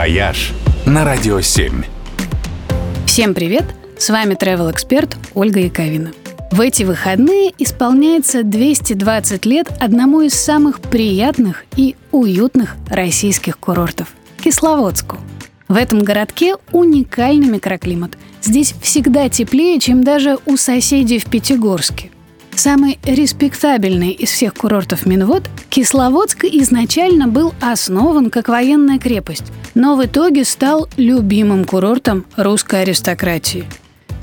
[0.00, 0.54] «Вояж»
[0.86, 1.82] на Радио 7.
[3.04, 3.64] Всем привет!
[3.98, 6.12] С вами travel эксперт Ольга Яковина.
[6.50, 15.18] В эти выходные исполняется 220 лет одному из самых приятных и уютных российских курортов– Кисловодску.
[15.68, 18.16] В этом городке уникальный микроклимат.
[18.40, 22.10] Здесь всегда теплее, чем даже у соседей в Пятигорске–
[22.62, 30.04] Самый респектабельный из всех курортов Минвод, Кисловодск изначально был основан как военная крепость, но в
[30.04, 33.64] итоге стал любимым курортом русской аристократии.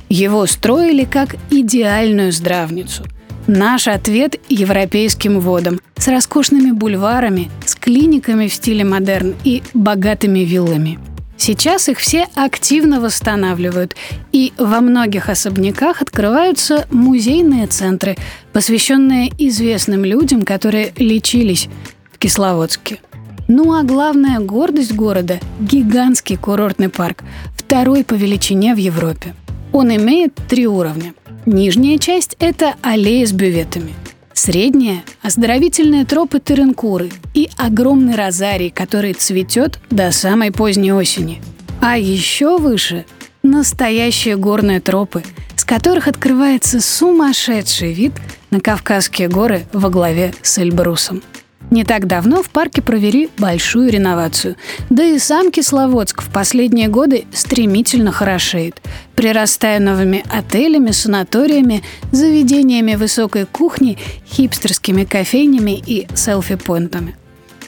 [0.07, 3.05] Его строили как идеальную здравницу.
[3.47, 10.99] Наш ответ европейским водам с роскошными бульварами, с клиниками в стиле модерн и богатыми виллами–
[11.37, 13.95] Сейчас их все активно восстанавливают,
[14.31, 18.17] и во многих особняках открываются музейные центры,
[18.53, 21.69] посвященные известным людям, которые лечились
[22.11, 22.99] в Кисловодске.
[23.47, 27.23] Ну а главная гордость города– гигантский курортный парк,
[27.55, 29.35] второй по величине в Европе.
[29.71, 31.13] Он имеет три уровня.
[31.45, 33.93] Нижняя часть– это аллеи с бюветами–
[34.37, 41.41] Средняя– оздоровительные тропы Теренкуры и огромный розарий, который цветет до самой поздней осени.
[41.81, 43.07] А еще выше–
[43.41, 45.23] настоящие горные тропы,
[45.55, 48.13] с которых открывается сумасшедший вид
[48.51, 51.23] на Кавказские горы во главе с Эльбрусом.
[51.69, 54.55] Не так давно в парке провели большую реновацию.
[54.89, 58.81] Да и сам Кисловодск в последние годы стремительно хорошеет,
[59.15, 63.97] прирастая новыми отелями, санаториями, заведениями высокой кухни,
[64.31, 67.15] хипстерскими кофейнями и селфи-поинтами.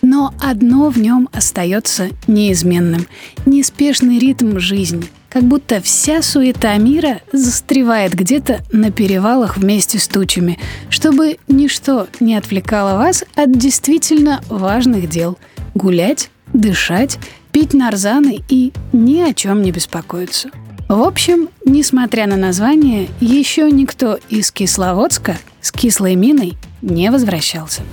[0.02, 3.06] Но одно в нем остается неизменным–
[3.46, 10.60] неспешный ритм жизни– как будто вся суета мира застревает где-то на перевалах вместе с тучами,
[10.90, 15.38] чтобы ничто не отвлекало вас от действительно важных дел–
[15.76, 17.20] гулять, дышать,
[17.52, 20.50] пить нарзаны и ни о чем не беспокоиться.
[20.88, 27.84] В общем, несмотря на название, еще никто из Кисловодска с кислой миной не возвращался.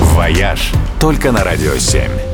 [0.00, 2.33] «Вояж» только на «Радио 7».